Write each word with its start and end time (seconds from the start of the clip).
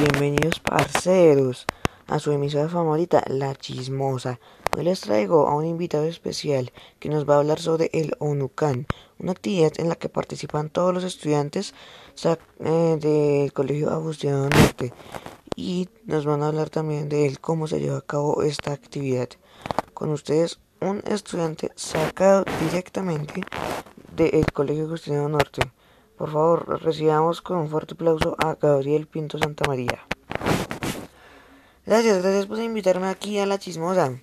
Bienvenidos 0.00 0.60
parceros 0.60 1.66
a 2.06 2.18
su 2.18 2.32
emisora 2.32 2.70
favorita, 2.70 3.22
La 3.26 3.54
Chismosa. 3.54 4.40
Hoy 4.74 4.84
les 4.84 5.02
traigo 5.02 5.46
a 5.46 5.54
un 5.54 5.66
invitado 5.66 6.04
especial 6.04 6.72
que 6.98 7.10
nos 7.10 7.28
va 7.28 7.34
a 7.34 7.38
hablar 7.40 7.60
sobre 7.60 7.90
el 7.92 8.14
ONUCAN, 8.18 8.86
una 9.18 9.32
actividad 9.32 9.72
en 9.76 9.90
la 9.90 9.96
que 9.96 10.08
participan 10.08 10.70
todos 10.70 10.94
los 10.94 11.04
estudiantes 11.04 11.74
eh, 12.24 12.96
del 12.98 13.52
Colegio 13.52 13.90
Agustino 13.90 14.48
Norte 14.48 14.94
y 15.54 15.90
nos 16.06 16.24
van 16.24 16.42
a 16.42 16.46
hablar 16.46 16.70
también 16.70 17.10
de 17.10 17.36
cómo 17.38 17.66
se 17.66 17.78
lleva 17.78 17.98
a 17.98 18.00
cabo 18.00 18.42
esta 18.42 18.72
actividad. 18.72 19.28
Con 19.92 20.12
ustedes, 20.12 20.60
un 20.80 21.02
estudiante 21.06 21.72
sacado 21.74 22.46
directamente 22.62 23.42
del 24.16 24.50
Colegio 24.50 24.84
Agustino 24.84 25.28
Norte. 25.28 25.60
Por 26.20 26.32
favor, 26.32 26.82
recibamos 26.82 27.40
con 27.40 27.56
un 27.56 27.70
fuerte 27.70 27.94
aplauso 27.94 28.36
a 28.44 28.54
Gabriel 28.54 29.06
Pinto 29.06 29.38
Santa 29.38 29.64
María. 29.66 30.06
Gracias, 31.86 32.22
gracias 32.22 32.44
por 32.44 32.58
invitarme 32.58 33.08
aquí 33.08 33.38
a 33.38 33.46
la 33.46 33.58
chismosa. 33.58 34.20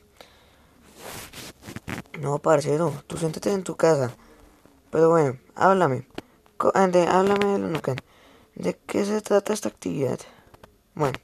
No, 2.20 2.38
parcero, 2.38 2.94
tú 3.08 3.18
siéntate 3.18 3.52
en 3.52 3.64
tu 3.64 3.76
casa. 3.76 4.16
Pero 4.92 5.10
bueno, 5.10 5.40
háblame. 5.56 6.08
De, 6.92 7.08
háblame 7.08 7.54
de 7.54 7.58
lo 7.58 7.82
¿De 8.54 8.78
qué 8.86 9.04
se 9.04 9.20
trata 9.22 9.54
esta 9.54 9.70
actividad? 9.70 10.20
Bueno, 10.94 11.18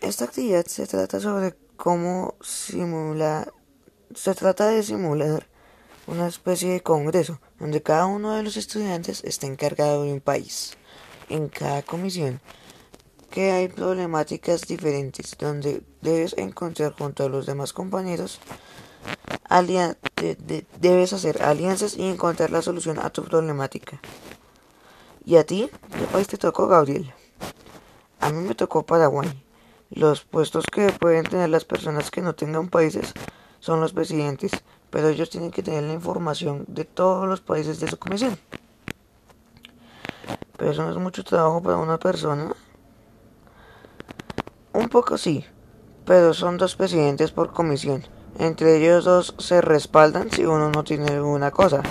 esta 0.00 0.24
actividad 0.24 0.64
se 0.64 0.86
trata 0.86 1.20
sobre 1.20 1.54
cómo 1.76 2.36
simular. 2.40 3.52
Se 4.14 4.34
trata 4.34 4.68
de 4.68 4.82
simular 4.82 5.46
una 6.08 6.26
especie 6.26 6.70
de 6.72 6.82
congreso 6.82 7.38
donde 7.60 7.82
cada 7.82 8.06
uno 8.06 8.34
de 8.34 8.42
los 8.42 8.56
estudiantes 8.56 9.22
está 9.24 9.46
encargado 9.46 10.02
de 10.02 10.12
un 10.12 10.20
país. 10.20 10.76
En 11.28 11.48
cada 11.48 11.82
comisión 11.82 12.40
que 13.30 13.52
hay 13.52 13.68
problemáticas 13.68 14.62
diferentes 14.62 15.36
donde 15.38 15.82
debes 16.00 16.34
encontrar 16.38 16.94
junto 16.98 17.24
a 17.24 17.28
los 17.28 17.44
demás 17.44 17.74
compañeros 17.74 18.40
debes 20.80 21.12
hacer 21.12 21.42
alianzas 21.42 21.96
y 21.96 22.04
encontrar 22.04 22.50
la 22.50 22.62
solución 22.62 22.98
a 22.98 23.10
tu 23.10 23.24
problemática. 23.24 24.00
¿Y 25.24 25.36
a 25.36 25.44
ti? 25.44 25.70
¿Qué 25.96 26.04
país 26.10 26.26
te 26.26 26.38
tocó, 26.38 26.66
Gabriel? 26.66 27.12
A 28.20 28.30
mí 28.30 28.46
me 28.46 28.54
tocó 28.54 28.84
Paraguay. 28.84 29.44
Los 29.90 30.22
puestos 30.24 30.64
que 30.66 30.90
pueden 30.92 31.24
tener 31.24 31.50
las 31.50 31.64
personas 31.64 32.10
que 32.10 32.22
no 32.22 32.34
tengan 32.34 32.68
países 32.68 33.12
son 33.60 33.80
los 33.80 33.92
presidentes, 33.92 34.52
pero 34.90 35.08
ellos 35.08 35.30
tienen 35.30 35.50
que 35.50 35.62
tener 35.62 35.82
la 35.84 35.92
información 35.92 36.64
de 36.68 36.84
todos 36.84 37.28
los 37.28 37.40
países 37.40 37.80
de 37.80 37.88
su 37.88 37.98
comisión. 37.98 38.38
Pero 40.56 40.70
eso 40.70 40.82
no 40.82 40.90
es 40.90 40.96
mucho 40.96 41.24
trabajo 41.24 41.62
para 41.62 41.76
una 41.76 41.98
persona. 41.98 42.52
Un 44.72 44.88
poco 44.88 45.18
sí, 45.18 45.44
pero 46.04 46.34
son 46.34 46.56
dos 46.56 46.76
presidentes 46.76 47.30
por 47.30 47.52
comisión. 47.52 48.04
Entre 48.38 48.76
ellos 48.76 49.04
dos 49.04 49.34
se 49.38 49.60
respaldan 49.60 50.30
si 50.30 50.44
uno 50.44 50.70
no 50.70 50.84
tiene 50.84 51.08
alguna 51.08 51.50
cosa. 51.50 51.82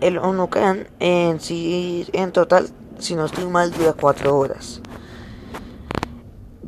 El 0.00 0.18
ONUCAN 0.18 0.88
en 0.98 1.40
sí, 1.40 2.08
en 2.12 2.32
total, 2.32 2.70
si 2.98 3.14
no 3.14 3.26
estoy 3.26 3.46
mal, 3.46 3.70
dura 3.72 3.92
cuatro 3.92 4.36
horas 4.36 4.80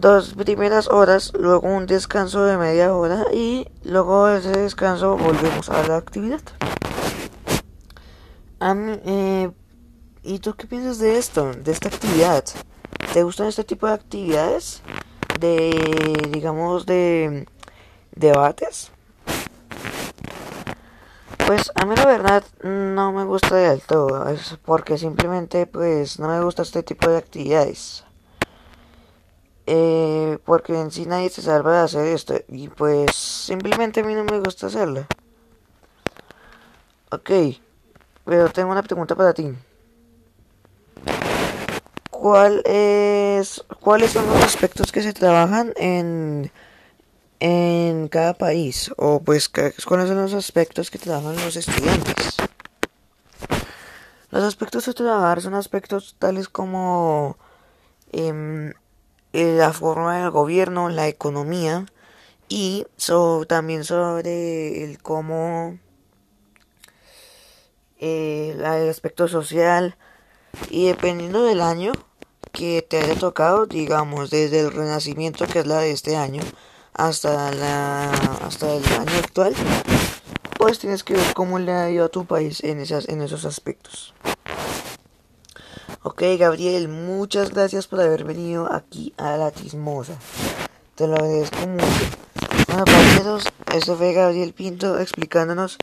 dos 0.04 0.34
primeras 0.34 0.88
horas, 0.88 1.32
luego 1.32 1.66
un 1.66 1.86
descanso 1.86 2.44
de 2.44 2.58
media 2.58 2.94
hora 2.94 3.24
y 3.32 3.66
luego 3.84 4.26
de 4.26 4.40
ese 4.40 4.50
descanso 4.50 5.16
volvemos 5.16 5.70
a 5.70 5.82
la 5.88 5.96
actividad. 5.96 6.42
Eh, 8.60 9.50
¿Y 10.22 10.38
tú 10.40 10.54
qué 10.56 10.66
piensas 10.66 10.98
de 10.98 11.16
esto, 11.16 11.52
de 11.52 11.72
esta 11.72 11.88
actividad? 11.88 12.44
¿Te 13.14 13.22
gustan 13.22 13.46
este 13.46 13.64
tipo 13.64 13.86
de 13.86 13.94
actividades? 13.94 14.82
De, 15.40 16.28
digamos, 16.30 16.84
de 16.84 17.46
debates. 18.14 18.92
Pues 21.46 21.72
a 21.76 21.86
mí 21.86 21.96
la 21.96 22.04
verdad 22.04 22.44
no 22.62 23.10
me 23.12 23.24
gusta 23.24 23.54
del 23.56 23.80
todo, 23.80 24.28
es 24.28 24.58
porque 24.66 24.98
simplemente 24.98 25.66
pues 25.66 26.18
no 26.18 26.28
me 26.28 26.42
gusta 26.42 26.60
este 26.60 26.82
tipo 26.82 27.08
de 27.08 27.16
actividades. 27.16 28.04
Eh, 29.66 30.38
porque 30.44 30.78
en 30.78 30.90
sí 30.90 31.06
nadie 31.06 31.30
se 31.30 31.40
salva 31.40 31.72
de 31.72 31.78
hacer 31.84 32.06
esto 32.08 32.34
y 32.48 32.68
pues 32.68 33.14
simplemente 33.14 34.00
a 34.00 34.04
mí 34.04 34.14
no 34.14 34.24
me 34.24 34.38
gusta 34.40 34.66
hacerlo. 34.66 35.06
Ok, 37.10 37.30
pero 38.24 38.50
tengo 38.50 38.72
una 38.72 38.82
pregunta 38.82 39.14
para 39.14 39.32
ti. 39.32 39.54
¿Cuál 42.10 42.62
es, 42.64 43.64
¿Cuáles 43.80 44.12
son 44.12 44.26
los 44.26 44.42
aspectos 44.42 44.90
que 44.92 45.02
se 45.02 45.12
trabajan 45.12 45.72
en, 45.76 46.50
en 47.40 48.08
cada 48.08 48.34
país? 48.34 48.90
O 48.96 49.20
pues, 49.20 49.48
¿cuáles 49.48 50.08
son 50.08 50.16
los 50.16 50.34
aspectos 50.34 50.90
que 50.90 50.98
trabajan 50.98 51.36
los 51.36 51.56
estudiantes? 51.56 52.36
Los 54.30 54.42
aspectos 54.42 54.86
de 54.86 54.94
trabajar 54.94 55.40
son 55.40 55.54
aspectos 55.54 56.16
tales 56.18 56.48
como 56.48 57.36
eh, 58.10 58.72
la 59.34 59.72
forma 59.72 60.18
del 60.18 60.30
gobierno, 60.30 60.88
la 60.88 61.08
economía 61.08 61.86
y 62.48 62.86
también 63.48 63.82
sobre 63.84 64.84
el 64.84 65.02
cómo 65.02 65.78
eh, 67.98 68.54
el 68.56 68.88
aspecto 68.88 69.26
social 69.26 69.96
y 70.70 70.86
dependiendo 70.86 71.42
del 71.42 71.60
año 71.60 71.92
que 72.52 72.86
te 72.88 72.98
haya 72.98 73.16
tocado, 73.16 73.66
digamos 73.66 74.30
desde 74.30 74.60
el 74.60 74.72
renacimiento 74.72 75.46
que 75.46 75.58
es 75.60 75.66
la 75.66 75.78
de 75.78 75.90
este 75.90 76.16
año 76.16 76.42
hasta 76.92 77.52
la 77.52 78.12
hasta 78.46 78.72
el 78.72 78.84
año 78.84 79.18
actual, 79.18 79.54
pues 80.58 80.78
tienes 80.78 81.02
que 81.02 81.14
ver 81.14 81.34
cómo 81.34 81.58
le 81.58 81.72
ha 81.72 81.90
ido 81.90 82.04
a 82.04 82.08
tu 82.08 82.24
país 82.24 82.62
en 82.62 82.78
esas 82.78 83.08
en 83.08 83.20
esos 83.20 83.44
aspectos. 83.44 84.14
Ok, 86.06 86.22
Gabriel, 86.38 86.88
muchas 86.88 87.48
gracias 87.48 87.86
por 87.86 87.98
haber 87.98 88.24
venido 88.24 88.70
aquí 88.70 89.14
a 89.16 89.38
la 89.38 89.50
chismosa. 89.50 90.12
Te 90.96 91.06
lo 91.08 91.14
agradezco 91.14 91.66
mucho. 91.66 91.86
Bueno, 92.68 92.84
compañeros, 92.84 93.44
esto 93.74 93.96
fue 93.96 94.12
Gabriel 94.12 94.52
Pinto 94.52 94.98
explicándonos 94.98 95.78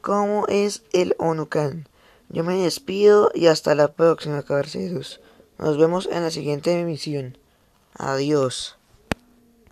cómo 0.00 0.46
es 0.48 0.82
el 0.94 1.14
ONUCAN. 1.18 1.86
Yo 2.30 2.42
me 2.42 2.56
despido 2.56 3.30
y 3.34 3.48
hasta 3.48 3.74
la 3.74 3.92
próxima, 3.92 4.42
caballeros. 4.42 5.20
Nos 5.58 5.76
vemos 5.76 6.08
en 6.10 6.22
la 6.22 6.30
siguiente 6.30 6.72
emisión. 6.80 7.36
Adiós. 7.98 8.78